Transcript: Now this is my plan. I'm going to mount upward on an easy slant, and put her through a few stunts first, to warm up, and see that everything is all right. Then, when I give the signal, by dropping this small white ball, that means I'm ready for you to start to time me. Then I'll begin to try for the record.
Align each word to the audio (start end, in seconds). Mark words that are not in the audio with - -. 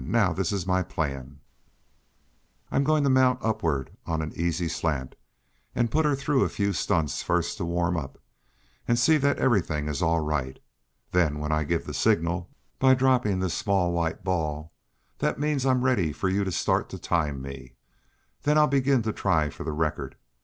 Now 0.03 0.33
this 0.33 0.51
is 0.51 0.65
my 0.65 0.81
plan. 0.81 1.41
I'm 2.71 2.83
going 2.83 3.03
to 3.03 3.09
mount 3.11 3.37
upward 3.43 3.95
on 4.07 4.23
an 4.23 4.33
easy 4.35 4.67
slant, 4.67 5.13
and 5.75 5.91
put 5.91 6.05
her 6.05 6.15
through 6.15 6.43
a 6.43 6.49
few 6.49 6.73
stunts 6.73 7.21
first, 7.21 7.57
to 7.57 7.65
warm 7.65 7.95
up, 7.95 8.17
and 8.87 8.97
see 8.97 9.17
that 9.17 9.37
everything 9.37 9.87
is 9.87 10.01
all 10.01 10.19
right. 10.21 10.57
Then, 11.11 11.37
when 11.37 11.51
I 11.51 11.65
give 11.65 11.85
the 11.85 11.93
signal, 11.93 12.49
by 12.79 12.95
dropping 12.95 13.37
this 13.41 13.53
small 13.53 13.91
white 13.93 14.23
ball, 14.23 14.73
that 15.19 15.39
means 15.39 15.67
I'm 15.67 15.83
ready 15.85 16.11
for 16.13 16.29
you 16.29 16.43
to 16.45 16.51
start 16.51 16.89
to 16.89 16.97
time 16.97 17.39
me. 17.39 17.75
Then 18.41 18.57
I'll 18.57 18.65
begin 18.65 19.03
to 19.03 19.13
try 19.13 19.51
for 19.51 19.63
the 19.63 19.71
record. 19.71 20.15